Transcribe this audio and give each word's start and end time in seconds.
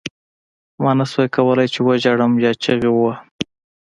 ما 0.81 0.91
نشول 0.99 1.27
کولای 1.35 1.67
چې 1.73 1.79
وژاړم 1.87 2.33
یا 2.45 2.51
چیغې 2.63 2.89
ووهم 2.91 3.21